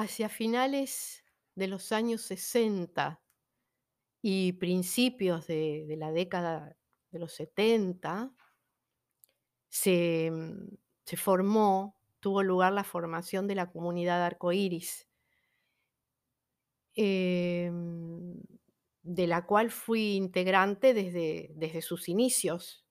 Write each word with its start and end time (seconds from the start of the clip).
Hacia 0.00 0.30
finales 0.30 1.26
de 1.54 1.68
los 1.68 1.92
años 1.92 2.22
60 2.22 3.20
y 4.22 4.54
principios 4.54 5.46
de 5.46 5.94
la 5.98 6.10
década 6.10 6.74
de 7.10 7.18
los 7.18 7.34
70 7.34 8.34
se, 9.68 10.30
mm, 10.30 10.78
se 11.04 11.16
formó, 11.18 12.00
tuvo 12.18 12.42
lugar 12.42 12.72
la 12.72 12.84
formación 12.84 13.46
de 13.46 13.56
la 13.56 13.70
comunidad 13.70 14.24
arcoíris. 14.24 15.06
Em, 16.96 18.40
de 19.02 19.26
la 19.26 19.44
cual 19.46 19.70
fui 19.70 20.14
integrante 20.16 20.94
desde 20.94 21.50
desde 21.54 21.82
sus 21.82 22.08
inicios. 22.08 22.84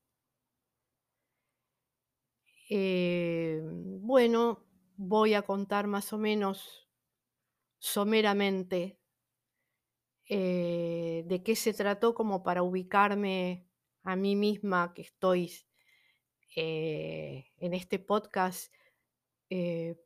Em, 2.69 3.99
bueno, 4.01 4.65
voy 4.95 5.33
a 5.33 5.41
contar 5.41 5.87
más 5.87 6.13
o 6.13 6.17
menos 6.17 6.88
someramente 7.79 8.99
eh, 10.27 11.23
de 11.25 11.43
qué 11.43 11.55
se 11.55 11.73
trató 11.73 12.13
como 12.13 12.43
para 12.43 12.61
ubicarme 12.61 13.65
a 14.03 14.15
mí 14.15 14.35
misma 14.35 14.93
que 14.93 15.01
estoy 15.01 15.51
eh, 16.55 17.45
en 17.57 17.73
este 17.73 17.99
podcast, 17.99 18.73
eh 19.49 19.97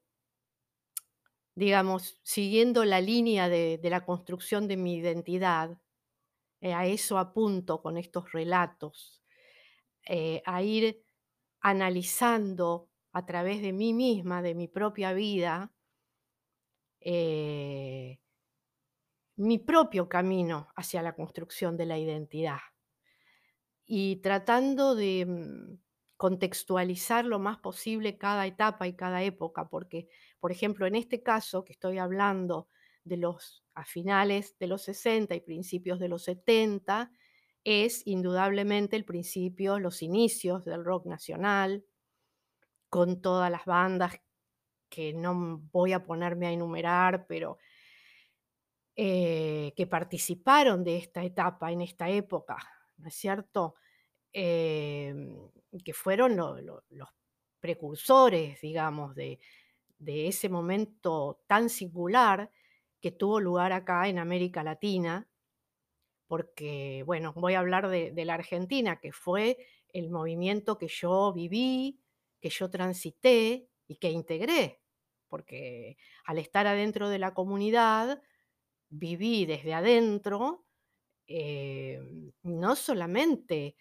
digamos, 1.55 2.19
siguiendo 2.23 2.83
la 2.83 2.99
línea 2.99 3.47
de 3.47 3.77
de 3.77 3.89
la 3.89 4.05
construcción 4.05 4.67
de 4.67 4.77
mi 4.77 4.95
identidad, 4.95 5.77
a 6.61 6.87
eso 6.87 7.17
apunto 7.19 7.81
con 7.81 7.97
estos 7.97 8.31
relatos, 8.31 9.21
a 10.45 10.63
ir 10.63 11.03
analizando 11.59 12.89
a 13.11 13.25
través 13.25 13.61
de 13.61 13.73
mí 13.73 13.93
misma, 13.93 14.41
de 14.41 14.55
mi 14.55 14.67
propia 14.67 15.13
vida 15.13 15.72
eh 17.03 18.19
mi 19.37 19.57
propio 19.59 20.07
camino 20.09 20.67
hacia 20.75 21.01
la 21.01 21.15
construcción 21.15 21.75
de 21.77 21.85
la 21.85 21.97
identidad. 21.97 22.59
Y 23.85 24.17
tratando 24.17 24.95
de, 24.95 25.25
mm, 25.25 25.77
contextualizar 26.17 27.25
lo 27.25 27.39
más 27.39 27.57
posible 27.57 28.17
cada 28.17 28.45
etapa 28.45 28.87
y 28.87 28.95
cada 28.95 29.23
época, 29.23 29.67
porque, 29.69 30.07
por 30.39 30.51
ejemplo, 30.51 30.87
en 30.87 30.95
este 30.95 31.21
caso 31.21 31.65
que 31.65 31.73
estoy 31.73 31.97
hablando 31.97 32.69
de 33.03 33.17
los 33.17 33.63
a 33.73 33.83
finales 33.85 34.55
de 34.59 34.67
los 34.67 34.83
60 34.83 35.35
y 35.35 35.41
principios 35.41 35.99
de 35.99 36.07
los 36.07 36.23
70, 36.23 37.11
es 37.65 38.05
indudablemente 38.05 38.95
el 38.95 39.03
principio, 39.05 39.79
los 39.79 40.01
inicios 40.01 40.63
del 40.65 40.85
rock 40.85 41.07
nacional 41.07 41.85
con 42.89 43.21
todas 43.21 43.49
las 43.51 43.65
bandas 43.65 44.19
que 44.93 45.11
no, 45.11 45.59
voy 45.71 45.91
a 45.91 46.03
ponerme 46.03 46.45
a 46.45 46.51
enumerar, 46.51 47.25
pero 47.25 47.57
eh, 48.95 49.73
que 49.75 49.87
participaron 49.87 50.83
de 50.83 50.97
esta 50.97 51.23
etapa 51.23 51.71
en 51.71 51.81
esta 51.81 52.09
época, 52.09 52.57
¿no 52.97 53.07
es 53.07 53.15
cierto? 53.15 53.73
Em, 54.31 55.49
que 55.83 55.93
fueron 55.93 56.35
lo 56.37 56.61
lo 56.61 56.83
los 56.89 57.09
precursores, 57.59 58.61
digamos, 58.61 59.15
de 59.15 59.39
ese 59.99 60.49
momento 60.49 61.41
tan 61.47 61.69
singular 61.69 62.51
que 63.01 63.11
tuvo 63.11 63.39
lugar 63.39 63.71
acá 63.71 64.07
en 64.09 64.19
América 64.19 64.63
Latina. 64.63 65.27
Porque, 66.27 67.03
bueno, 67.05 67.33
voy 67.35 67.53
a 67.53 67.59
hablar 67.59 67.89
de 67.89 68.25
la 68.25 68.33
Argentina, 68.35 68.99
que 68.99 69.11
fue 69.11 69.57
el 69.89 70.09
movimiento 70.09 70.77
que 70.77 70.87
yo 70.87 71.31
viví, 71.33 72.01
que 72.41 72.49
yo 72.49 72.69
transité 72.69 73.69
y 73.87 73.95
que 73.95 74.11
integré, 74.11 74.82
porque 75.33 75.97
al 76.25 76.37
estar 76.37 76.67
adentro 76.67 77.09
de 77.09 77.17
la 77.17 77.33
comunidad, 77.33 78.21
viví 78.89 79.47
desde 79.47 79.73
adentro, 79.73 80.63
em, 81.25 82.31
no 82.43 82.75
solamente, 82.75 83.75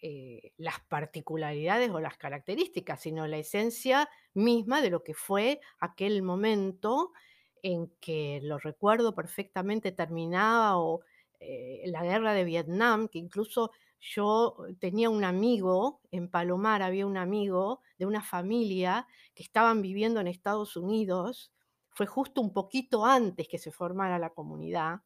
eh, 0.00 0.52
las 0.56 0.78
particularidades 0.88 1.90
o 1.90 1.98
las 1.98 2.16
características, 2.16 3.00
sino 3.00 3.26
la 3.26 3.38
esencia 3.38 4.08
misma 4.34 4.80
de 4.82 4.90
lo 4.90 5.02
que 5.02 5.14
fue 5.14 5.60
aquel 5.80 6.22
momento 6.22 7.10
en 7.60 7.88
que, 8.00 8.38
lo 8.44 8.58
recuerdo 8.58 9.16
perfectamente, 9.16 9.90
terminaba 9.90 10.78
o 10.78 11.00
eh, 11.40 11.82
la 11.86 12.04
guerra 12.04 12.34
de 12.34 12.44
Vietnam, 12.44 13.08
que 13.08 13.18
incluso 13.18 13.72
yo 14.04 14.56
tenía 14.80 15.10
un 15.10 15.24
amigo 15.24 16.02
en 16.12 16.30
Palomar, 16.30 16.82
había 16.82 17.06
un 17.06 17.16
amigo 17.16 17.80
de 17.98 18.06
una 18.06 18.22
familia 18.22 19.06
que 19.34 19.42
estaban 19.44 19.82
viviendo 19.82 20.20
en 20.20 20.28
Estados 20.28 20.76
Unidos, 20.76 21.52
fue 21.90 22.06
justo 22.06 22.40
un 22.42 22.52
poquito 22.52 23.06
antes 23.06 23.48
que 23.48 23.58
se 23.58 23.72
formara 23.72 24.18
la 24.18 24.30
comunidad 24.30 25.00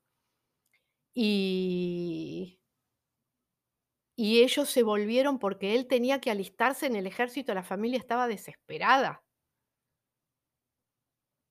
y 4.16 4.40
ellos 4.42 4.68
se 4.68 4.82
volvieron 4.82 5.38
porque 5.38 5.74
él 5.74 5.86
tenía 5.86 6.20
que 6.20 6.30
alistarse 6.30 6.84
en 6.86 6.96
el 6.96 7.06
ejército, 7.06 7.54
la 7.54 7.62
familia 7.62 7.98
estaba 7.98 8.28
desesperada. 8.28 9.22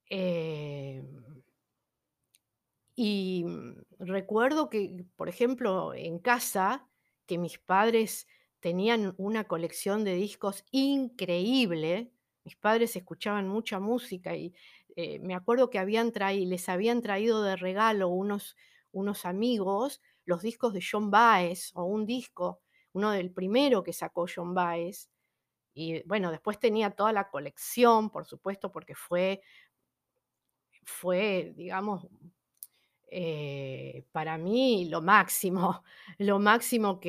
Em 0.10 1.06
y, 2.96 3.44
mm, 3.46 3.76
recuerdo 4.00 4.70
que, 4.70 5.06
por 5.16 5.30
ejemplo, 5.30 5.94
en 5.94 6.20
casa, 6.20 6.88
que 7.28 7.38
mis 7.38 7.60
padres 7.60 8.28
tenían 8.60 9.14
una 9.18 9.46
colección 9.46 10.04
de 10.04 10.16
discos 10.16 10.66
increíble, 10.72 12.12
mis 12.44 12.56
padres 12.56 12.96
escuchaban 12.96 13.48
mucha 13.48 13.80
música 13.80 14.36
y, 14.36 14.54
eh, 14.96 15.20
me 15.20 15.36
acuerdo 15.36 15.70
que 15.70 15.80
les 15.86 16.70
habían 16.70 17.02
traído 17.02 17.44
de 17.44 17.56
regalo 17.56 18.10
unos 18.10 18.56
unos 18.92 19.26
amigos 19.26 20.02
los 20.26 20.42
discos 20.42 20.74
de 20.74 20.82
Joan 20.82 21.10
Baez, 21.12 21.72
o 21.76 21.84
un 21.86 22.06
disco, 22.06 22.62
uno 22.94 23.12
del 23.12 23.32
primero 23.32 23.84
que 23.84 23.94
sacó 23.94 24.26
Joan 24.34 24.54
Baez. 24.54 25.10
Y 25.74 26.04
bueno, 26.08 26.32
después 26.32 26.60
tenía 26.60 26.92
toda 26.92 27.14
la 27.14 27.30
colección, 27.30 28.10
por 28.10 28.26
supuesto, 28.26 28.72
porque 28.72 28.96
fue 28.96 29.42
fue, 30.84 31.54
digamos, 31.56 32.08
eh, 33.08 34.06
para 34.12 34.38
mí 34.38 34.88
lo 34.90 35.02
máximo, 35.02 35.84
lo 36.20 36.40
máximo 36.40 36.96
mm, 36.96 37.00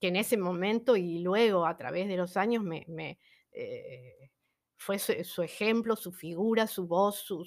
que 0.00 0.08
en 0.08 0.16
ese 0.16 0.36
momento 0.36 0.96
y 0.96 1.20
luego 1.20 1.66
a 1.66 1.76
través 1.76 2.08
de 2.08 2.16
los 2.16 2.36
años 2.36 2.64
me 2.64 3.18
eh, 3.52 4.30
fue 4.76 4.98
su 4.98 5.42
ejemplo, 5.42 5.94
su 5.96 6.12
figura, 6.12 6.66
su 6.66 6.86
voz, 6.88 7.16
su 7.18 7.44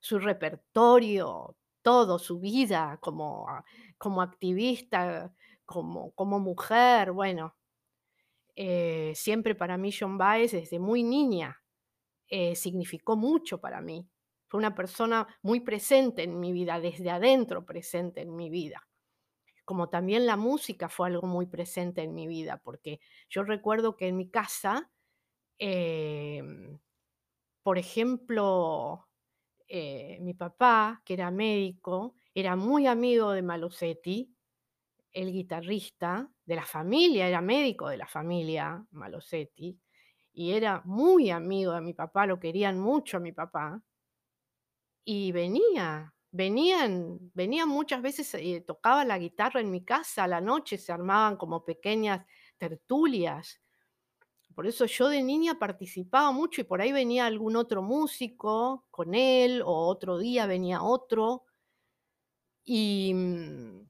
su 0.00 0.18
repertorio, 0.18 1.56
todo, 1.82 2.18
su 2.18 2.38
vida 2.40 2.98
como 3.00 3.48
a 3.48 3.64
como 3.98 4.22
activista, 4.22 5.32
como 5.64 6.12
como 6.12 6.38
mujer, 6.40 7.12
bueno. 7.12 7.54
Eh, 8.56 9.12
siempre 9.14 9.54
para 9.54 9.76
mí 9.78 9.92
Joan 9.92 10.18
Baez, 10.18 10.52
desde 10.52 10.78
muy 10.80 11.02
niña, 11.04 11.62
eh, 12.28 12.56
significó 12.56 13.16
mucho 13.16 13.60
para 13.60 13.80
mí. 13.80 14.08
Fue 14.48 14.58
una 14.58 14.74
persona 14.74 15.26
muy 15.42 15.60
presente 15.60 16.22
en 16.24 16.40
mi 16.40 16.52
vida, 16.52 16.80
desde 16.80 17.10
adentro 17.10 17.64
presente 17.66 18.22
en 18.22 18.34
mi 18.36 18.50
vida. 18.50 18.86
Como 19.64 19.88
también 19.90 20.26
la 20.26 20.36
música 20.36 20.88
fue 20.88 21.08
algo 21.08 21.26
muy 21.26 21.46
presente 21.46 22.02
en 22.02 22.14
mi 22.14 22.26
vida, 22.26 22.60
porque 22.64 23.00
yo 23.28 23.42
recuerdo 23.44 23.96
que 23.96 24.08
en 24.08 24.16
mi 24.16 24.30
casa, 24.30 24.90
em, 25.58 26.78
por 27.62 27.78
ejemplo, 27.78 29.08
eh, 29.68 30.18
mi 30.22 30.34
papá, 30.34 31.02
que 31.04 31.14
era 31.14 31.30
médico, 31.30 32.14
era 32.34 32.56
muy 32.56 32.86
amigo 32.86 33.32
de 33.32 33.42
Malosetti, 33.42 34.34
el 35.12 35.32
guitarrista 35.32 36.30
de 36.46 36.56
la 36.56 36.64
familia, 36.64 37.28
era 37.28 37.40
médico 37.40 37.88
de 37.88 37.98
la 37.98 38.06
familia 38.06 38.84
Malosetti, 38.92 39.78
y 40.32 40.52
era 40.52 40.82
muy 40.84 41.30
amigo 41.30 41.72
de 41.74 41.80
mi 41.82 41.94
papá, 41.94 42.26
lo 42.26 42.38
querían 42.40 42.78
mucho 42.80 43.18
a 43.18 43.20
mi 43.20 43.32
papá. 43.32 43.82
Y 45.10 45.32
venía, 45.32 46.12
venían 46.32 47.30
venía 47.32 47.64
muchas 47.64 48.02
veces, 48.02 48.34
eh, 48.34 48.62
tocaba 48.66 49.06
la 49.06 49.18
guitarra 49.18 49.60
en 49.62 49.70
mi 49.70 49.82
casa, 49.82 50.24
a 50.24 50.28
la 50.28 50.42
noche 50.42 50.76
se 50.76 50.92
armaban 50.92 51.36
como 51.38 51.64
pequeñas 51.64 52.26
tertulias. 52.58 53.58
Por 54.54 54.66
eso 54.66 54.86
yo 54.86 55.08
de 55.08 55.22
niña 55.22 55.58
participaba 55.58 56.32
mucho 56.32 56.60
y 56.60 56.64
por 56.64 56.82
ahí 56.82 56.92
venía 56.92 57.26
algún 57.26 57.56
otro 57.56 57.82
músico 57.82 58.86
con 58.90 59.14
él, 59.14 59.62
o 59.64 59.86
otro 59.88 60.18
día 60.18 60.46
venía 60.46 60.82
otro. 60.82 61.44
Y, 62.66 63.12
mm 63.14 63.88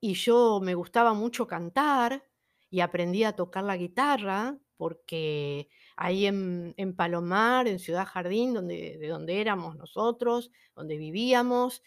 y 0.00 0.14
yo 0.14 0.60
me 0.62 0.74
gustaba 0.74 1.14
mucho 1.14 1.46
cantar 1.46 2.22
y 2.70 2.80
aprendí 2.80 3.24
a 3.24 3.34
tocar 3.34 3.64
la 3.64 3.76
guitarra, 3.76 4.58
porque 4.76 5.68
ahí 5.96 6.26
en 6.26 6.74
en 6.76 6.94
Palomar, 6.94 7.68
en 7.68 7.78
Ciudad 7.78 8.06
Jardín, 8.06 8.54
donde 8.54 8.98
de 8.98 9.08
donde 9.08 9.40
éramos 9.40 9.76
nosotros, 9.76 10.50
donde 10.74 10.96
vivíamos, 10.98 11.82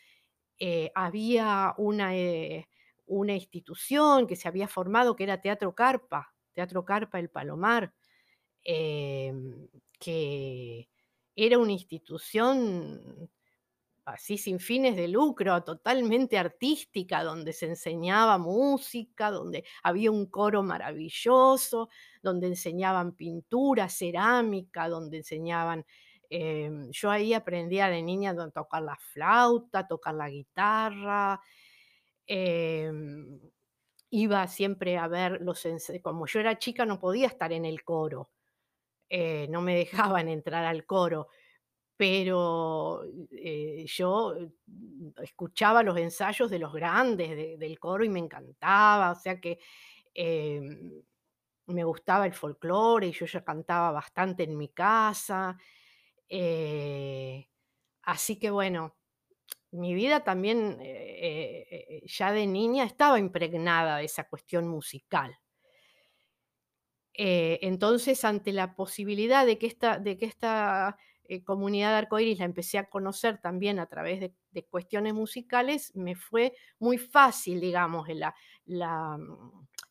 eh, 0.60 0.92
había 0.96 1.74
una, 1.78 2.16
eh, 2.18 2.68
una 3.08 3.34
institución 3.34 4.28
que 4.28 4.36
se 4.36 4.48
había 4.48 4.68
formado 4.68 5.16
que 5.16 5.24
era 5.24 5.42
Teatro 5.42 5.74
Carpa, 5.74 6.34
Teatro 6.54 6.84
Carpa 6.86 7.20
El 7.20 7.30
Palomar, 7.30 7.94
em, 8.64 9.68
que 10.00 10.90
era 11.36 11.58
una 11.60 11.72
institución 11.72 13.30
así 14.10 14.38
sin 14.38 14.60
fines 14.60 14.96
de 14.96 15.08
lucro, 15.08 15.64
totalmente 15.64 16.38
artística, 16.38 17.24
donde 17.24 17.54
se 17.54 17.68
enseñaba 17.68 18.38
música, 18.38 19.32
donde 19.32 19.64
había 19.84 20.12
un 20.12 20.26
coro 20.28 20.64
maravilloso, 20.64 21.90
donde 22.22 22.48
enseñaban 22.48 23.16
pintura, 23.16 23.90
cerámica, 23.90 24.90
donde 24.90 25.18
enseñaban... 25.18 25.86
Em, 26.32 26.92
yo 26.92 27.10
ahí 27.10 27.34
aprendía 27.34 27.90
de 27.90 28.04
niña 28.04 28.32
a 28.32 28.50
tocar 28.52 28.84
la 28.84 28.96
flauta, 28.98 29.88
tocar 29.88 30.14
la 30.14 30.30
guitarra. 30.30 31.42
Em, 32.28 33.40
iba 34.12 34.48
siempre 34.48 34.98
a 34.98 35.08
ver 35.08 35.42
los 35.42 35.68
como 36.02 36.26
yo 36.28 36.40
era 36.40 36.58
chica 36.58 36.86
no 36.86 37.00
podía 37.00 37.28
estar 37.28 37.52
en 37.54 37.66
el 37.66 37.84
coro, 37.84 38.30
eh, 39.10 39.48
no 39.50 39.62
me 39.62 39.76
dejaban 40.18 40.30
entrar 40.30 40.66
al 40.66 40.86
coro, 40.86 41.30
pero, 42.00 43.04
eh, 43.32 43.86
yo, 43.88 44.34
mm, 44.68 45.10
escuchaba 45.22 45.84
los 45.84 45.98
ensayos 45.98 46.50
de 46.50 46.58
los 46.60 46.72
grandes 46.74 47.30
de 47.36 47.58
del 47.58 47.78
coro 47.80 48.06
y 48.06 48.10
me 48.10 48.20
encantaba, 48.20 49.12
o 49.12 49.16
sea 49.16 49.42
que, 49.42 49.60
em, 50.16 51.04
me 51.68 51.84
gustaba 51.86 52.26
el 52.28 52.34
folclore 52.34 53.08
y 53.08 53.12
yo 53.14 53.26
ya 53.28 53.44
cantaba 53.46 53.92
bastante 53.92 54.44
en 54.44 54.58
mi 54.58 54.70
casa, 54.70 55.58
eh, 56.30 57.48
así 58.04 58.40
que 58.40 58.52
bueno, 58.52 58.98
mi 59.72 59.94
vida 59.96 60.24
también, 60.24 60.80
eh, 60.82 61.68
eh, 61.72 62.04
ya 62.08 62.32
de 62.34 62.48
niña 62.48 62.86
estaba 62.86 63.20
impregnada 63.20 63.98
de 64.00 64.06
esa 64.06 64.26
cuestión 64.30 64.68
musical. 64.70 65.38
Eh, 67.14 67.60
entonces, 67.64 68.24
ante 68.24 68.54
la 68.54 68.76
posibilidad 68.76 69.46
de 69.46 69.58
que 69.58 69.68
esta 69.68 70.00
de 70.00 70.18
que 70.18 70.26
esta, 70.26 70.98
eh, 71.30 71.44
comunidad 71.44 71.92
de 71.92 71.98
arcoíris 72.00 72.40
la 72.40 72.46
empecé 72.46 72.78
a 72.78 72.90
conocer 72.90 73.40
también 73.40 73.80
a 73.80 73.86
través 73.88 74.20
de 74.52 74.66
cuestiones 74.66 75.14
musicales, 75.14 75.96
me 75.96 76.16
fue 76.16 76.54
muy 76.80 76.98
fácil, 76.98 77.62
digamos, 77.62 78.08
mm, 78.08 78.20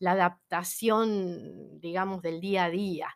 la 0.00 0.10
adaptación, 0.12 1.80
digamos, 1.80 2.22
del 2.22 2.40
día 2.40 2.64
a 2.64 2.70
día. 2.70 3.08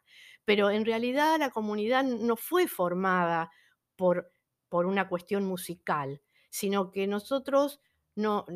Pero 0.45 0.71
en 0.71 0.85
realidad 0.85 1.39
la 1.39 1.51
comunidad 1.51 2.05
no 2.05 2.37
fue 2.37 2.67
formada 2.67 3.51
por 3.97 4.33
por 4.73 4.87
una 4.87 5.07
cuestión 5.07 5.45
musical, 5.45 6.23
sino 6.49 6.93
que 6.93 7.07
nosotros 7.07 7.79
no, 8.15 8.47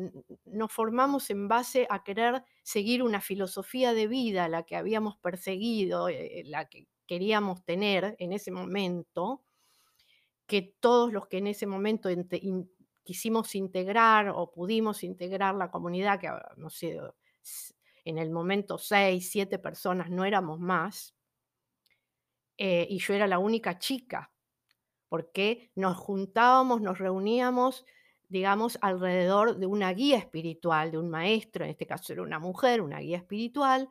nos 0.45 0.73
formamos 0.73 1.29
en 1.29 1.47
base 1.47 1.85
a 1.91 2.03
querer 2.03 2.43
seguir 2.63 3.03
una 3.03 3.21
filosofía 3.21 3.93
de 3.93 4.07
vida, 4.07 4.47
la 4.47 4.63
que 4.63 4.75
habíamos 4.75 5.17
perseguido, 5.17 6.09
eh, 6.09 6.41
la 6.47 6.69
que 6.69 6.87
queríamos 7.05 7.63
tener 7.65 8.15
en 8.17 8.33
ese 8.33 8.49
momento, 8.49 9.43
que 10.47 10.75
todos 10.79 11.13
los 11.13 11.27
que 11.27 11.37
en 11.37 11.47
ese 11.47 11.67
momento 11.67 12.09
quisimos 13.03 13.53
integrar 13.55 14.29
o 14.29 14.51
pudimos 14.51 15.03
integrar 15.03 15.55
la 15.55 15.69
comunidad, 15.69 16.19
que 16.19 16.27
ah, 16.27 16.53
no 16.57 16.69
sé, 16.69 16.97
en 18.05 18.17
el 18.17 18.31
momento 18.31 18.77
seis, 18.77 19.29
siete 19.29 19.59
personas, 19.59 20.09
no 20.09 20.25
éramos 20.25 20.59
más, 20.59 21.13
eh, 22.57 22.87
y 22.89 22.97
yo 22.97 23.13
era 23.13 23.27
la 23.27 23.39
única 23.39 23.77
chica, 23.77 24.31
porque 25.09 25.71
nos 25.75 25.97
juntábamos, 25.97 26.81
nos 26.81 26.97
reuníamos 26.97 27.85
digamos, 28.29 28.77
alrededor 28.81 29.57
de 29.57 29.65
una 29.65 29.93
guía 29.93 30.17
espiritual, 30.17 30.91
de 30.91 30.97
un 30.97 31.09
maestro, 31.09 31.63
en 31.63 31.71
este 31.71 31.87
caso 31.87 32.13
era 32.13 32.21
una 32.21 32.39
mujer, 32.39 32.81
una 32.81 32.99
guía 32.99 33.17
espiritual, 33.17 33.89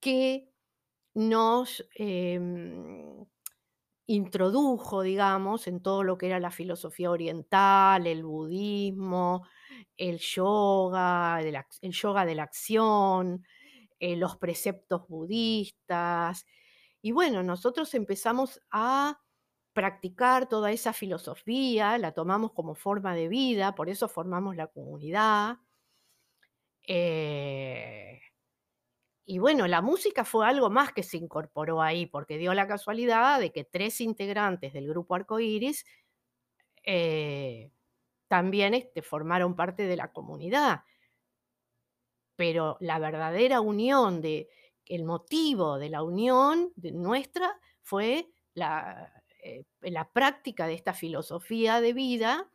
que 0.00 0.48
nos 1.14 1.84
em, 1.96 3.24
introdujo, 4.06 5.02
digamos, 5.02 5.66
en 5.66 5.80
todo 5.82 6.02
lo 6.04 6.18
que 6.18 6.26
era 6.26 6.40
la 6.40 6.50
filosofía 6.50 7.10
oriental, 7.10 8.06
el 8.06 8.24
budismo, 8.24 9.46
el 9.96 10.18
yoga, 10.18 11.40
el 11.40 11.92
yoga 11.92 12.26
de 12.26 12.34
la 12.34 12.42
acción, 12.42 13.44
eh, 13.98 14.16
los 14.16 14.36
preceptos 14.36 15.08
budistas. 15.08 16.46
Y 17.02 17.12
bueno, 17.12 17.42
nosotros 17.42 17.94
empezamos 17.94 18.60
a 18.70 19.20
practicar 19.72 20.48
toda 20.48 20.72
esa 20.72 20.92
filosofía, 20.92 21.98
la 21.98 22.12
tomamos 22.12 22.52
como 22.52 22.74
forma 22.74 23.14
de 23.14 23.28
vida, 23.28 23.74
por 23.74 23.88
eso 23.90 24.08
formamos 24.08 24.56
la 24.56 24.68
comunidad. 24.68 25.58
Eh, 26.86 28.13
y 29.26 29.38
bueno, 29.38 29.66
la 29.66 29.80
música 29.80 30.24
fue 30.24 30.46
algo 30.46 30.68
más 30.68 30.92
que 30.92 31.02
se 31.02 31.16
incorporó 31.16 31.80
ahí, 31.80 32.06
porque 32.06 32.36
dio 32.36 32.52
la 32.52 32.68
casualidad 32.68 33.40
de 33.40 33.52
que 33.52 33.64
tres 33.64 34.00
integrantes 34.00 34.72
del 34.74 34.88
grupo 34.88 35.14
Arcoiris 35.14 35.86
eh, 36.82 37.70
también 38.28 38.74
este, 38.74 39.00
formaron 39.00 39.56
parte 39.56 39.84
de 39.84 39.96
la 39.96 40.12
comunidad. 40.12 40.84
Pero 42.36 42.76
la 42.80 42.98
verdadera 42.98 43.60
unión, 43.62 44.20
de, 44.20 44.50
el 44.84 45.04
motivo 45.04 45.78
de 45.78 45.88
la 45.88 46.02
unión 46.02 46.72
de 46.76 46.92
nuestra 46.92 47.58
fue 47.80 48.28
la, 48.52 49.22
eh, 49.42 49.64
la 49.80 50.10
práctica 50.10 50.66
de 50.66 50.74
esta 50.74 50.92
filosofía 50.92 51.80
de 51.80 51.94
vida 51.94 52.50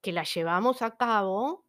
que 0.00 0.12
la 0.12 0.22
llevamos 0.22 0.80
a 0.80 0.96
cabo 0.96 1.66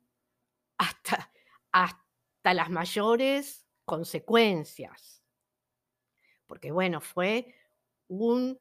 hasta, 0.77 1.31
hasta 1.71 2.53
las 2.53 2.69
mayores 2.69 3.66
consecuencias. 3.87 5.23
Porque 6.45 6.71
bueno, 6.71 6.99
fue 6.99 7.55
un, 8.09 8.59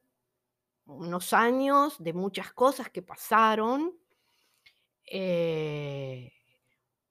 unos 0.85 1.33
años 1.33 1.95
de 1.99 2.13
muchas 2.13 2.53
cosas 2.53 2.89
que 2.89 3.01
pasaron, 3.01 3.93
eh, 5.05 6.31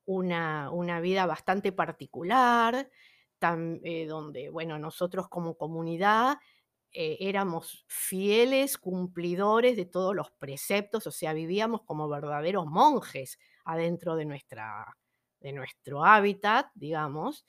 una, 0.07 0.71
una, 0.71 1.01
vida 1.01 1.27
bastante 1.27 1.73
particular, 1.73 2.91
eh, 3.85 4.07
donde, 4.07 4.49
bueno, 4.49 4.79
nosotros 4.79 5.29
como 5.29 5.59
comunidad 5.59 6.39
eh, 6.93 7.19
éramos 7.21 7.85
fieles 7.87 8.79
cumplidores 8.79 9.77
de 9.77 9.85
todos 9.85 10.15
los 10.15 10.31
preceptos, 10.31 11.07
o 11.07 11.11
sea, 11.11 11.35
vivíamos 11.35 11.83
como 11.83 12.09
verdaderos 12.09 12.67
monjes 12.67 13.39
adentro 13.67 14.17
de, 14.17 14.25
nuestra, 14.25 14.97
de 15.41 15.53
nuestro 15.53 16.03
hábitat, 16.03 16.69
digamos, 16.75 17.45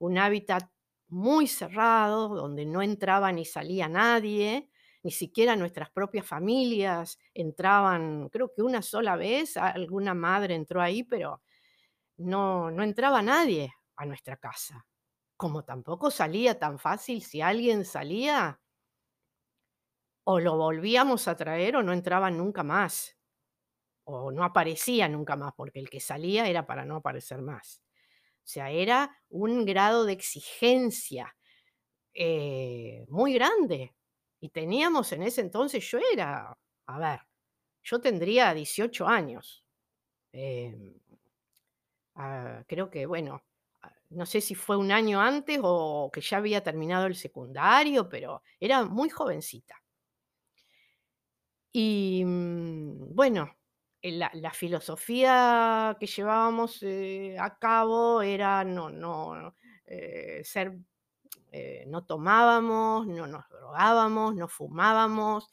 un 0.00 0.18
hábitat 0.18 0.70
muy 1.08 1.48
cerrado, 1.48 2.30
donde 2.36 2.66
no 2.66 2.82
entraba 2.82 3.32
ni 3.32 3.46
salía 3.46 3.88
nadie, 3.88 4.70
ni 5.04 5.12
siquiera 5.12 5.56
nuestras 5.56 5.90
propias 5.90 6.26
familias 6.26 7.18
entraban, 7.34 8.28
creo 8.30 8.52
que 8.54 8.62
una 8.62 8.82
sola 8.82 9.16
vez 9.16 9.56
alguna 9.58 10.14
madre 10.14 10.56
entró 10.56 10.82
ahí, 10.82 11.04
pero 11.04 11.42
no, 12.18 12.70
no 12.70 12.82
entraba 12.82 13.22
nadie 13.22 13.72
a 13.96 14.06
nuestra 14.06 14.36
casa. 14.36 14.86
Como 15.36 15.64
tampoco 15.64 16.10
salía 16.10 16.58
tan 16.58 16.78
fácil, 16.78 17.22
si 17.22 17.40
alguien 17.42 17.84
salía, 17.84 18.60
o 20.24 20.40
lo 20.40 20.56
volvíamos 20.56 21.28
a 21.28 21.36
traer 21.36 21.76
o 21.76 21.82
no 21.82 21.92
entraba 21.92 22.30
nunca 22.30 22.62
más, 22.62 23.16
o 24.04 24.32
no 24.32 24.44
aparecía 24.44 25.08
nunca 25.08 25.36
más, 25.36 25.52
porque 25.56 25.80
el 25.80 25.90
que 25.90 26.00
salía 26.00 26.48
era 26.48 26.66
para 26.66 26.84
no 26.86 26.96
aparecer 26.96 27.42
más. 27.42 27.82
Sea, 28.50 28.70
era 28.70 29.16
un 29.28 29.64
grado 29.64 30.04
de 30.04 30.12
exigencia 30.12 31.36
eh, 32.14 33.04
muy 33.08 33.34
grande. 33.34 33.94
Y 34.40 34.50
teníamos 34.50 35.12
en 35.12 35.22
ese 35.22 35.42
entonces, 35.42 35.84
yo 35.90 35.98
era, 36.12 36.56
a 36.86 36.98
ver, 36.98 37.20
yo 37.84 38.00
tendría 38.00 38.54
18 38.54 39.06
años. 39.06 39.64
Em, 40.32 40.94
ah, 42.14 42.62
creo 42.66 42.90
que, 42.90 43.06
bueno, 43.06 43.42
ah, 43.82 43.92
no 44.10 44.26
sé 44.26 44.40
si 44.40 44.54
fue 44.54 44.76
un 44.76 44.92
año 44.92 45.20
antes 45.20 45.58
o 45.62 46.10
que 46.12 46.20
ya 46.20 46.38
había 46.38 46.62
terminado 46.62 47.06
el 47.06 47.14
secundario, 47.16 48.08
pero 48.08 48.42
era 48.60 48.84
muy 48.84 49.10
jovencita. 49.10 49.76
Y 51.72 52.24
mm, 52.24 53.14
bueno, 53.14 53.50
eh, 54.02 54.12
la, 54.12 54.50
filosofía 54.52 55.96
que 56.00 56.06
llevábamos 56.06 56.82
eh, 56.82 57.36
a 57.38 57.58
cabo 57.58 58.22
era 58.22 58.64
no, 58.64 58.88
no 58.88 59.54
eh, 59.86 60.40
ser, 60.44 60.78
no 61.86 62.04
tomábamos, 62.04 63.06
no 63.06 63.26
nos 63.26 63.48
drogábamos, 63.48 64.34
no 64.36 64.48
fumábamos, 64.48 65.50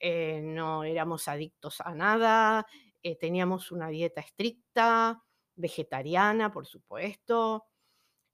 no 0.00 0.84
éramos 0.84 1.28
adictos 1.28 1.80
a 1.82 1.94
nada, 1.94 2.66
teníamos 3.20 3.70
una 3.70 3.88
dieta 3.88 4.20
estricta, 4.22 5.22
vegetariana, 5.54 6.50
por 6.50 6.66
supuesto. 6.66 7.66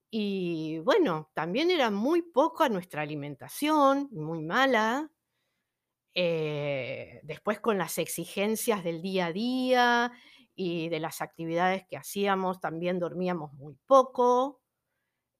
Y 0.09 0.79
bueno, 0.79 1.29
también 1.33 1.71
era 1.71 1.91
muy 1.91 2.21
poca 2.21 2.69
nuestra 2.69 3.01
alimentación, 3.01 4.07
muy 4.11 4.41
mala. 4.41 5.11
Eh, 6.15 7.19
después 7.23 7.59
con 7.59 7.77
las 7.77 7.97
exigencias 7.97 8.83
del 8.83 9.01
día 9.01 9.27
a 9.27 9.33
día 9.33 10.11
y 10.55 10.89
de 10.89 10.99
las 10.99 11.21
actividades 11.21 11.85
que 11.87 11.97
hacíamos, 11.97 12.59
también 12.59 12.99
dormíamos 12.99 13.53
muy 13.53 13.75
poco. 13.85 14.61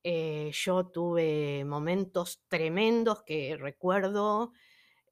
Eh, 0.04 0.52
yo 0.54 0.88
tuve 0.88 1.64
momentos 1.66 2.44
tremendos 2.50 3.24
que 3.24 3.56
recuerdo 3.58 4.52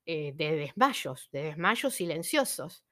eh, 0.06 0.34
de 0.36 0.56
desmayos, 0.58 1.30
de 1.32 1.44
desmayos 1.44 1.94
silenciosos, 1.96 2.86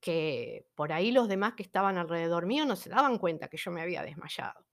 que 0.00 0.66
por 0.74 0.92
ahí 0.92 1.12
los 1.12 1.28
demás 1.28 1.54
que 1.54 1.62
estaban 1.62 1.98
alrededor 1.98 2.46
mío 2.46 2.66
no 2.66 2.76
se 2.76 2.90
daban 2.90 3.18
cuenta 3.18 3.48
que 3.48 3.58
yo 3.58 3.70
me 3.70 3.82
había 3.82 4.02
desmayado. 4.02 4.66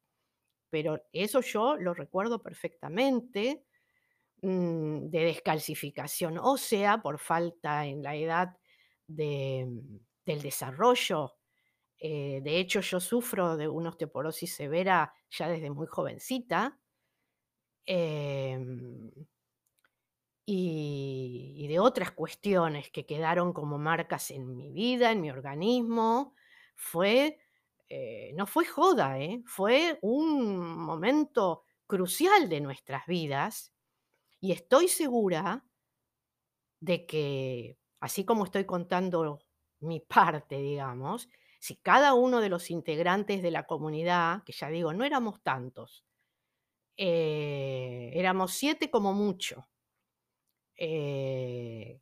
Pero 0.69 1.01
eso 1.13 1.41
yo 1.41 1.77
lo 1.77 1.93
recuerdo 1.93 2.41
perfectamente, 2.43 3.65
de 4.41 5.19
descalcificación 5.25 6.37
ósea 6.37 7.01
por 7.01 7.19
falta 7.19 7.85
en 7.85 8.03
la 8.03 8.15
edad 8.15 8.57
de, 9.07 9.65
mm, 9.67 9.97
del 10.25 10.41
desarrollo. 10.41 11.35
Eh, 11.99 12.41
de 12.43 12.59
hecho, 12.59 12.81
yo 12.81 12.99
sufro 12.99 13.57
de 13.57 13.67
una 13.69 13.89
osteoporosis 13.89 14.55
severa 14.55 15.13
ya 15.31 15.49
desde 15.49 15.71
muy 15.71 15.87
jovencita. 15.87 16.79
Em, 17.87 19.11
y, 20.45 21.53
y 21.57 21.67
de 21.67 21.79
otras 21.79 22.11
cuestiones 22.11 22.89
que 22.91 23.05
quedaron 23.05 23.53
como 23.53 23.77
marcas 23.77 24.31
en 24.31 24.55
mi 24.55 24.71
vida, 24.71 25.11
en 25.11 25.21
mi 25.21 25.29
organismo. 25.29 26.33
Fue, 26.75 27.39
eh, 27.89 28.31
no 28.35 28.47
fue 28.47 28.65
joda, 28.65 29.19
¿eh? 29.19 29.41
Fue 29.45 29.99
un 30.01 30.57
momento 30.77 31.63
crucial 31.87 32.49
de 32.49 32.61
nuestras 32.61 33.05
vidas 33.07 33.73
y 34.41 34.51
estoy 34.51 34.87
segura 34.87 35.63
de 36.81 37.05
que, 37.05 37.77
así 37.99 38.25
como 38.25 38.45
estoy 38.45 38.65
contando 38.65 39.39
mi 39.79 39.99
parte, 39.99 40.57
digamos, 40.59 41.29
si 41.59 41.75
cada 41.77 42.13
uno 42.13 42.39
de 42.41 42.49
los 42.49 42.69
integrantes 42.71 43.41
de 43.41 43.51
la 43.51 43.65
comunidad, 43.65 44.43
que 44.43 44.53
ya 44.53 44.69
digo, 44.69 44.93
no 44.93 45.03
éramos 45.05 45.41
tantos, 45.41 46.05
eh, 46.97 48.11
éramos 48.15 48.53
7 48.53 48.91
como 48.91 49.13
mucho, 49.13 49.67
eh, 50.77 51.99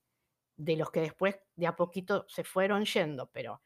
de 0.57 0.75
los 0.77 0.91
que 0.91 1.01
después 1.01 1.37
de 1.55 1.67
a 1.67 1.75
poquito 1.75 2.25
se 2.29 2.43
fueron 2.43 2.85
yendo, 2.85 3.29
pero 3.31 3.61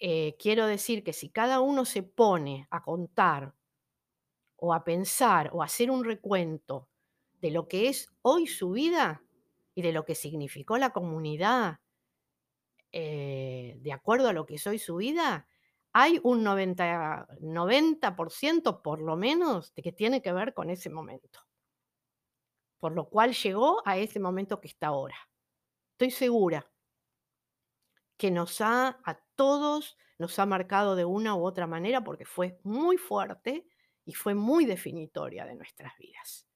eh, 0.00 0.36
quiero 0.38 0.66
decir 0.66 1.04
que 1.04 1.12
si 1.14 1.30
cada 1.30 1.60
uno 1.60 1.84
se 1.84 2.02
pone 2.04 2.68
a 2.70 2.82
contar 2.82 3.54
o 4.56 4.72
a 4.74 4.80
pensar 4.84 5.50
o 5.52 5.62
a 5.62 5.66
hacer 5.66 5.90
un 5.90 6.04
recuento 6.04 6.88
de 7.40 7.50
lo 7.50 7.68
que 7.68 7.88
es 7.88 8.12
hoy 8.22 8.46
su 8.46 8.70
vida 8.70 9.22
y 9.74 9.82
de 9.82 9.92
lo 9.92 10.04
que 10.04 10.14
significó 10.14 10.78
la 10.78 10.90
comunidad, 10.90 11.78
eh, 12.92 13.76
de 13.80 13.92
acuerdo 13.92 14.28
a 14.28 14.32
lo 14.32 14.46
que 14.46 14.56
es 14.56 14.66
hoy 14.66 14.78
su 14.78 14.96
vida, 14.96 15.46
hay 15.92 16.20
un 16.22 16.42
90, 16.42 17.28
90% 17.40 18.82
por 18.82 19.00
lo 19.00 19.16
menos 19.16 19.74
de 19.74 19.82
que 19.82 19.92
tiene 19.92 20.22
que 20.22 20.32
ver 20.32 20.54
con 20.54 20.70
ese 20.70 20.90
momento. 20.90 21.40
Por 22.78 22.92
lo 22.92 23.08
cual 23.08 23.34
llegó 23.34 23.82
a 23.84 23.98
ese 23.98 24.20
momento 24.20 24.60
que 24.60 24.68
está 24.68 24.88
ahora. 24.88 25.16
Estoy 25.92 26.10
segura 26.10 26.70
que 28.16 28.30
nos 28.30 28.60
ha, 28.60 29.00
a 29.04 29.20
todos, 29.36 29.96
nos 30.18 30.38
ha 30.38 30.46
marcado 30.46 30.96
de 30.96 31.04
una 31.04 31.34
u 31.34 31.44
otra 31.44 31.66
manera 31.66 32.02
porque 32.02 32.24
fue 32.24 32.60
muy 32.64 32.96
fuerte 32.96 33.66
y 34.04 34.14
fue 34.14 34.34
muy 34.34 34.64
definitoria 34.64 35.44
de 35.44 35.54
nuestras 35.54 35.96
vidas. 35.98 36.47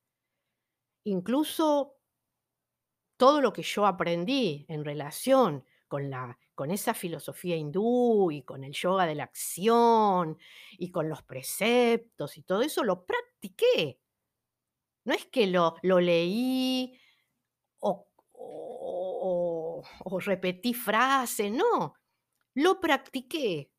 Incluso 1.04 1.96
todo 3.16 3.40
lo 3.40 3.52
que 3.52 3.62
yo 3.62 3.86
aprendí 3.86 4.66
en 4.68 4.84
relación 4.84 5.64
con, 5.88 6.10
la, 6.10 6.38
con 6.54 6.70
esa 6.70 6.94
filosofía 6.94 7.56
hindú 7.56 8.30
y 8.30 8.42
con 8.42 8.64
el 8.64 8.72
yoga 8.72 9.06
de 9.06 9.14
la 9.14 9.24
acción 9.24 10.38
y 10.72 10.90
con 10.90 11.08
los 11.08 11.22
preceptos 11.22 12.36
y 12.36 12.42
todo 12.42 12.62
eso, 12.62 12.82
lo 12.82 13.04
practiqué. 13.04 14.00
No 15.04 15.14
es 15.14 15.26
que 15.26 15.46
lo, 15.46 15.76
lo 15.82 16.00
leí 16.00 16.98
o, 17.80 18.08
o, 18.32 20.20
repetí 20.20 20.74
frases, 20.74 21.52
no, 21.52 21.94
lo 22.54 22.80
practiqué. 22.80 23.70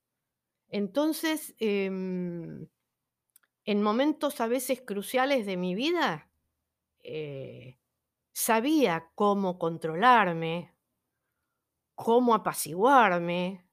Entonces, 0.69 1.55
em, 1.59 2.67
en 3.65 3.81
momentos 3.81 4.41
a 4.41 4.47
veces 4.47 4.81
cruciales 4.81 5.45
de 5.45 5.57
mi 5.57 5.75
vida, 5.75 6.29
eh, 7.03 7.77
sabía 8.33 9.11
cómo 9.15 9.59
controlarme, 9.59 10.73
cómo 11.95 12.33
apaciguarme, 12.35 13.65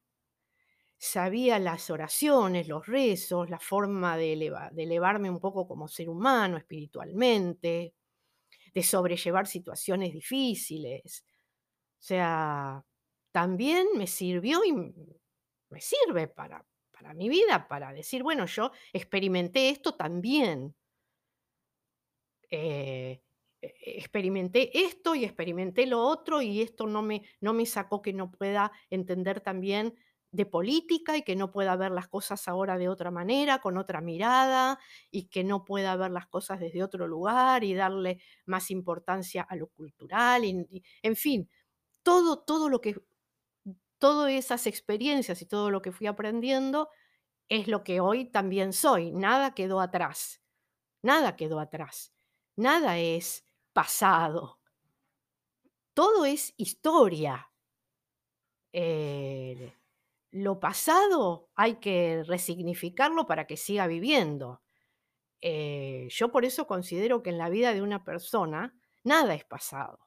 sabía 0.98 1.58
las 1.58 1.90
oraciones, 1.90 2.68
los 2.68 2.86
rezos, 2.86 3.48
la 3.50 3.58
forma 3.58 4.16
de, 4.16 4.36
de 4.72 4.82
elevarme 4.82 5.30
un 5.30 5.40
poco 5.40 5.66
como 5.66 5.88
ser 5.88 6.08
humano 6.08 6.56
espiritualmente, 6.58 7.94
de 8.74 8.82
sobrellevar 8.82 9.46
situaciones 9.46 10.12
difíciles. 10.12 11.24
O 12.00 12.02
sea, 12.02 12.84
también 13.32 13.88
me 13.96 14.06
sirvió 14.06 14.64
y 14.64 14.72
me 14.72 15.80
sirve 15.80 16.28
para, 16.28 16.64
para 16.90 17.14
mi 17.14 17.28
vida, 17.28 17.68
para 17.68 17.92
decir, 17.92 18.22
bueno, 18.22 18.46
yo 18.46 18.72
experimenté 18.92 19.70
esto 19.70 19.94
también. 19.96 20.74
Eh, 22.50 23.22
e- 23.62 23.74
experimenté 23.98 24.70
esto 24.86 25.14
y 25.14 25.24
experimenté 25.24 25.86
lo 25.86 26.00
otro 26.02 26.42
y 26.42 26.62
esto 26.62 26.86
no 26.86 27.02
me, 27.02 27.22
no 27.40 27.52
me 27.52 27.66
sacó 27.66 28.02
que 28.02 28.12
no 28.12 28.30
pueda 28.30 28.72
entender 28.90 29.40
también 29.40 29.94
de 30.32 30.46
política 30.46 31.16
y 31.16 31.22
que 31.22 31.34
no 31.34 31.50
pueda 31.50 31.74
ver 31.76 31.90
las 31.90 32.06
cosas 32.08 32.46
ahora 32.46 32.78
de 32.78 32.88
otra 32.88 33.10
manera, 33.10 33.58
con 33.60 33.76
otra 33.76 34.00
mirada 34.00 34.78
y 35.10 35.24
que 35.28 35.42
no 35.42 35.64
pueda 35.64 35.96
ver 35.96 36.12
las 36.12 36.28
cosas 36.28 36.60
desde 36.60 36.84
otro 36.84 37.08
lugar 37.08 37.64
y 37.64 37.74
darle 37.74 38.22
más 38.46 38.70
importancia 38.70 39.42
a 39.42 39.56
lo 39.56 39.66
cultural. 39.68 40.44
en 41.02 41.16
fin, 41.16 41.50
todo, 42.04 42.40
todo 42.40 42.68
lo 42.68 42.80
que, 42.80 42.96
todas 43.98 44.30
esas 44.32 44.66
experiencias 44.66 45.42
y 45.42 45.46
todo 45.46 45.70
lo 45.70 45.82
que 45.82 45.92
fui 45.92 46.06
aprendiendo 46.06 46.88
es 47.48 47.68
lo 47.68 47.84
que 47.84 48.00
hoy 48.00 48.26
también 48.26 48.72
soy. 48.72 49.12
Nada 49.12 49.54
quedó 49.54 49.80
atrás. 49.80 50.42
Nada 51.02 51.36
quedó 51.36 51.60
atrás. 51.60 52.12
Nada 52.60 52.98
es 52.98 53.42
pasado. 53.72 54.58
Todo 55.94 56.26
es 56.26 56.52
historia. 56.58 57.50
Eh, 58.74 59.72
lo 60.32 60.60
pasado 60.60 61.48
hay 61.54 61.76
que 61.76 62.22
resignificarlo 62.22 63.26
para 63.26 63.46
que 63.46 63.56
siga 63.56 63.86
viviendo. 63.86 64.60
Eh, 65.40 66.08
yo 66.10 66.30
por 66.30 66.44
eso 66.44 66.66
considero 66.66 67.22
que 67.22 67.30
en 67.30 67.38
la 67.38 67.48
vida 67.48 67.72
de 67.72 67.80
una 67.80 68.04
persona 68.04 68.76
nada 69.04 69.34
es 69.34 69.46
pasado. 69.46 69.98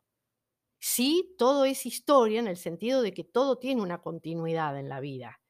Sí, 0.79 1.33
todo 1.39 1.65
es 1.65 1.87
historia 1.87 2.39
en 2.39 2.47
el 2.47 2.57
sentido 2.57 3.01
de 3.01 3.15
que 3.15 3.23
todo 3.23 3.57
tiene 3.57 3.81
una 3.81 3.99
continuidad 3.99 4.77
en 4.77 4.89
la 4.89 4.99
vida. 4.99 5.41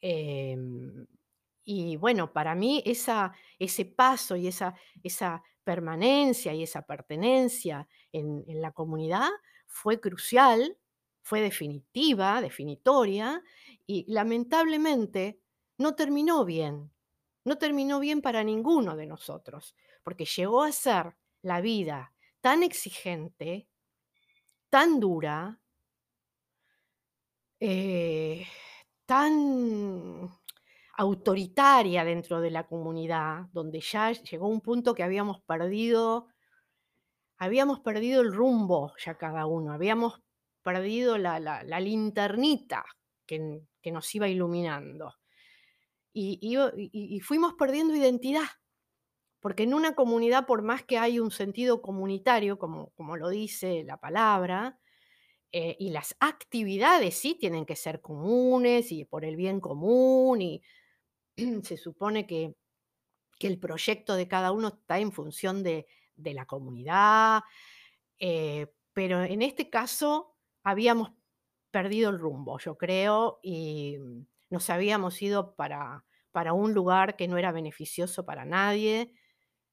Em, 0.00 1.06
y 1.64 1.96
bueno, 1.96 2.32
para 2.32 2.54
mí 2.54 2.82
esa, 2.84 3.32
ese 3.58 3.84
paso 3.86 4.36
y 4.36 4.46
esa, 4.46 4.74
esa 5.02 5.42
permanencia 5.64 6.52
y 6.54 6.62
esa 6.62 6.82
pertenencia 6.82 7.88
en, 8.12 8.44
la 8.60 8.72
comunidad 8.72 9.28
fue 9.66 10.00
crucial, 10.00 10.76
fue 11.22 11.40
definitiva, 11.40 12.40
definitoria, 12.40 13.42
y 13.86 14.04
lamentablemente 14.12 15.40
no 15.78 15.94
terminó 15.94 16.44
bien. 16.44 16.92
No 17.44 17.58
terminó 17.58 18.00
bien 18.00 18.22
para 18.22 18.42
ninguno 18.42 18.96
de 18.96 19.06
nosotros, 19.06 19.74
porque 20.02 20.24
llegó 20.24 20.62
a 20.62 20.72
ser 20.72 21.14
la 21.42 21.60
vida 21.60 22.14
tan 22.40 22.62
exigente, 22.62 23.68
tan 24.70 24.98
dura, 24.98 25.60
eh, 27.60 28.46
tan 29.06 30.30
autoritaria 30.96 32.04
dentro 32.04 32.40
de 32.40 32.50
la 32.50 32.66
comunidad, 32.66 33.46
donde 33.52 33.80
ya 33.80 34.12
llegó 34.12 34.48
un 34.48 34.60
punto 34.60 34.94
que 34.94 35.02
habíamos 35.02 35.40
perdido, 35.42 36.28
habíamos 37.38 37.80
perdido 37.80 38.22
el 38.22 38.32
rumbo 38.32 38.92
ya 39.04 39.16
cada 39.16 39.46
uno, 39.46 39.72
habíamos 39.72 40.20
perdido 40.62 41.18
la, 41.18 41.38
la- 41.40 41.80
linternita 41.80 42.84
que, 43.26 43.60
que 43.82 43.92
nos 43.92 44.12
iba 44.14 44.28
iluminando. 44.28 45.14
Y- 46.12 46.38
y 47.16 47.20
fuimos 47.20 47.54
perdiendo 47.54 47.94
identidad, 47.96 48.46
porque 49.40 49.64
en 49.64 49.74
una 49.74 49.94
comunidad, 49.94 50.46
por 50.46 50.62
más 50.62 50.84
que 50.84 50.98
hay 50.98 51.18
un 51.20 51.30
sentido 51.30 51.82
comunitario, 51.82 52.58
como, 52.58 52.90
como 52.92 53.16
lo 53.16 53.28
dice 53.28 53.84
la 53.84 53.98
palabra, 53.98 54.78
eh, 55.52 55.76
y 55.78 55.90
las 55.90 56.16
actividades 56.20 57.16
sí 57.16 57.36
tienen 57.38 57.66
que 57.66 57.76
ser 57.76 58.00
comunes 58.02 58.92
y 58.92 59.04
por 59.04 59.24
el 59.24 59.36
bien 59.36 59.60
común 59.60 60.42
y 60.42 60.62
se 61.62 61.76
supone 61.76 62.26
que, 62.26 62.56
que 63.38 63.46
el 63.48 63.58
proyecto 63.58 64.16
de 64.16 64.28
cada 64.28 64.52
uno 64.52 64.68
está 64.68 64.98
en 64.98 65.12
función 65.12 65.62
de, 65.62 65.86
de 66.16 66.34
la 66.34 66.46
comunidad, 66.46 67.42
eh, 68.18 68.68
pero 68.92 69.22
en 69.22 69.42
este 69.42 69.70
caso 69.70 70.36
habíamos 70.62 71.12
perdido 71.70 72.10
el 72.10 72.18
rumbo, 72.18 72.58
yo 72.58 72.76
creo, 72.78 73.40
y 73.42 73.98
nos 74.50 74.70
habíamos 74.70 75.20
ido 75.22 75.54
para, 75.56 76.04
para 76.32 76.52
un 76.52 76.74
lugar 76.74 77.16
que 77.16 77.28
no 77.28 77.38
era 77.38 77.52
beneficioso 77.52 78.24
para 78.24 78.44
nadie. 78.44 79.12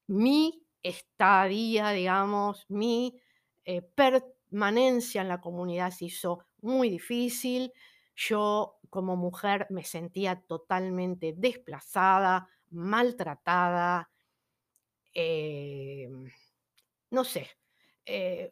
Mi 0.08 0.66
estadía, 0.84 1.92
digamos, 1.92 2.66
mi 2.70 3.22
eh, 3.66 3.82
per- 3.82 4.26
permanencia 4.50 5.22
en 5.22 5.30
la 5.30 5.40
comunidad 5.40 5.92
se 5.92 6.06
hizo 6.06 6.46
muy 6.62 6.90
difícil. 6.90 7.72
Yo, 8.16 8.80
como 8.92 9.18
mujer, 9.18 9.68
me 9.72 9.86
sentía 9.86 10.44
totalmente 10.48 11.34
desplazada, 11.38 12.50
maltratada, 12.72 14.12
em, 15.14 16.30
no 17.12 17.24
sé, 17.26 17.48
eh, 18.06 18.52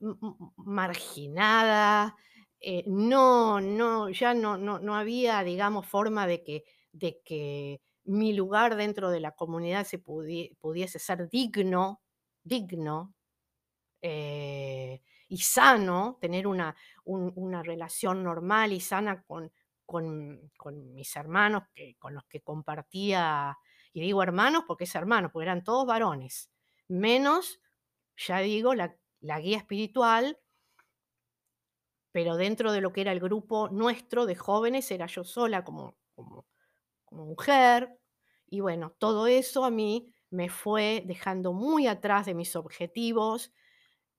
marginada, 0.58 2.16
eh, 2.62 2.84
no 2.88 3.62
no, 3.62 4.10
ya 4.12 4.34
no 4.34 4.58
no 4.58 4.80
no 4.80 4.96
había, 4.98 5.44
digamos, 5.44 5.88
forma 5.88 6.28
de 6.28 6.44
que 6.44 6.64
de 6.94 7.22
que 7.26 7.82
mi 8.06 8.34
lugar 8.34 8.76
dentro 8.78 9.12
de 9.12 9.20
la 9.22 9.34
comunidad 9.36 9.86
se 9.86 10.00
pudie 10.00 10.56
pudiese 10.62 11.00
ser 11.00 11.30
digno 11.30 12.02
digno, 12.44 13.16
eh, 14.04 15.02
y 15.30 15.38
sano, 15.40 16.18
tener 16.22 16.48
una 16.48 16.76
un 17.06 17.32
una 17.36 17.64
relación 17.64 18.24
normal 18.24 18.74
y 18.74 18.82
sana 18.82 19.24
con 19.24 19.52
con 20.58 20.94
mis 20.94 21.16
hermanos, 21.16 21.64
que 21.74 21.96
con 21.98 22.14
los 22.14 22.26
que 22.26 22.42
compartía, 22.42 23.58
y 23.94 24.02
digo 24.02 24.24
hermanos 24.24 24.64
porque 24.68 24.86
es 24.86 24.96
hermanos, 24.96 25.32
porque 25.32 25.46
eran 25.46 25.64
todos 25.64 25.86
varones, 25.88 26.52
menos, 26.88 27.60
ya 28.18 28.40
digo, 28.40 28.76
la 28.76 29.40
guía 29.40 29.58
espiritual 29.58 30.38
pero 32.12 32.38
dentro 32.38 32.72
de 32.72 32.82
lo 32.82 32.92
que 32.92 33.02
era 33.02 33.12
el 33.12 33.20
grupo 33.20 33.70
nuestro 33.70 34.26
de 34.26 34.36
jóvenes, 34.36 34.90
era 34.92 35.06
yo 35.06 35.24
sola 35.24 35.64
como 35.64 35.96
como 36.16 36.46
como 37.06 37.26
mujer, 37.26 38.00
y 38.48 38.60
bueno, 38.62 38.94
todo 39.00 39.28
eso 39.28 39.66
a 39.66 39.72
mí 39.72 40.14
me 40.30 40.50
fue 40.50 41.04
dejando 41.08 41.54
muy 41.54 41.88
atrás 41.88 42.28
de 42.28 42.36
mis 42.36 42.56
objetivos, 42.56 43.52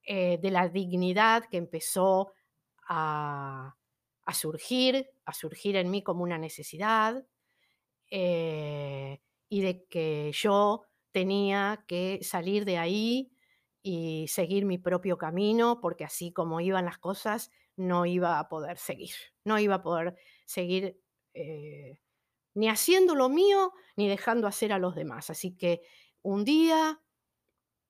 eh, 0.03 0.39
de 0.41 0.51
la 0.51 0.69
dignidad 0.69 1.45
que 1.45 1.57
empezó 1.57 2.33
a 2.87 3.75
a 4.25 4.33
surgir 4.33 5.09
a 5.25 5.33
surgir 5.33 5.75
en 5.77 5.91
mí 5.91 6.03
como 6.03 6.23
una 6.23 6.37
necesidad, 6.37 7.25
eh, 8.09 9.21
y 9.49 9.61
de 9.61 9.85
que 9.87 10.31
yo 10.33 10.83
tenía 11.11 11.83
que 11.87 12.19
salir 12.23 12.65
de 12.65 12.77
ahí 12.77 13.31
y 13.83 14.27
seguir 14.27 14.65
mi 14.65 14.77
propio 14.77 15.17
camino, 15.17 15.79
porque 15.81 16.03
así 16.05 16.31
como 16.33 16.61
iban 16.61 16.85
las 16.85 16.99
cosas, 16.99 17.51
no 17.77 18.05
iba 18.05 18.39
a 18.39 18.49
poder 18.49 18.77
seguir, 18.77 19.13
no 19.45 19.59
iba 19.59 19.75
a 19.75 19.83
poder 19.83 20.15
seguir, 20.45 20.99
eh, 21.33 21.99
ni 22.55 22.69
haciendo 22.69 23.15
lo 23.15 23.29
mío, 23.29 23.73
ni 23.97 24.07
dejando 24.09 24.47
hacer 24.47 24.73
a 24.73 24.79
los 24.79 24.95
demás. 24.95 25.29
Así 25.29 25.57
que 25.57 25.81
un 26.23 26.45
día, 26.45 27.01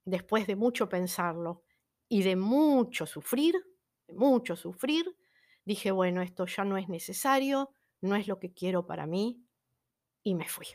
después 0.05 0.47
de 0.47 0.55
mucho 0.55 0.89
pensarlo 0.89 1.63
y 2.09 2.23
de 2.23 2.35
mucho 2.35 3.05
sufrir, 3.05 3.55
de 4.07 4.13
mucho 4.15 4.55
sufrir, 4.55 5.15
dije: 5.65 5.91
"Bueno, 5.91 6.21
esto 6.21 6.45
ya 6.47 6.65
no 6.65 6.77
es 6.77 6.89
necesario, 6.89 7.71
no 8.01 8.15
es 8.15 8.27
lo 8.27 8.39
que 8.39 8.53
quiero 8.53 8.85
para 8.87 9.05
mí", 9.07 9.45
y 10.23 10.35
me 10.35 10.47
fui. 10.49 10.67